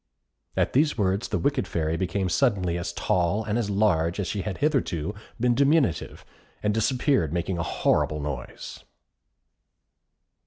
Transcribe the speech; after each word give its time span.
At 0.57 0.73
these 0.73 0.97
words 0.97 1.27
the 1.27 1.37
wicked 1.37 1.67
Fairy 1.67 1.95
became 1.95 2.27
suddenly 2.27 2.75
as 2.75 2.91
tall 2.91 3.43
and 3.43 3.55
as 3.59 3.69
large 3.69 4.19
as 4.19 4.25
she 4.25 4.41
had 4.41 4.57
hitherto 4.57 5.13
been 5.39 5.53
diminutive, 5.53 6.25
and 6.63 6.73
disappeared 6.73 7.31
making 7.31 7.59
a 7.59 7.61
horrible 7.61 8.19
noise. 8.19 8.83